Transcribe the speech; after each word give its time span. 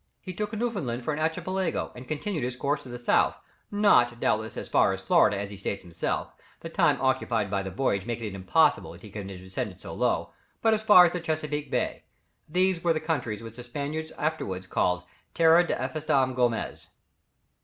He 0.19 0.33
took 0.33 0.51
Newfoundland 0.53 1.03
for 1.05 1.13
an 1.13 1.19
archipelago, 1.19 1.91
and 1.95 2.07
continued 2.07 2.43
his 2.43 2.55
course 2.55 2.81
to 2.81 2.89
the 2.89 2.97
south, 2.97 3.37
not 3.69 4.19
doubtless, 4.19 4.57
as 4.57 4.67
far 4.67 4.93
as 4.93 5.01
Florida 5.03 5.37
as 5.39 5.51
he 5.51 5.57
states 5.57 5.83
himself, 5.83 6.33
the 6.61 6.69
time 6.69 6.99
occupied 6.99 7.51
by 7.51 7.61
the 7.61 7.69
voyage 7.69 8.07
making 8.07 8.25
it 8.25 8.33
impossible 8.33 8.93
that 8.93 9.03
he 9.03 9.11
can 9.11 9.29
have 9.29 9.37
descended 9.37 9.79
so 9.79 9.93
low, 9.93 10.31
but 10.63 10.73
as 10.73 10.81
far 10.81 11.05
as 11.05 11.11
Chesapeake 11.21 11.69
Bay. 11.69 12.01
These 12.49 12.83
were 12.83 12.93
the 12.93 12.99
countries 12.99 13.43
which 13.43 13.57
the 13.57 13.63
Spaniards 13.63 14.11
afterwards 14.17 14.65
called 14.65 15.03
"Terra 15.35 15.67
de 15.67 15.75
Estevam 15.79 16.33
Gomez." 16.33 16.87